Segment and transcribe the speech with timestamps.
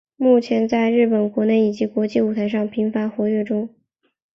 [0.17, 3.69] 目前在日本国内以及国际舞台上频繁活跃中。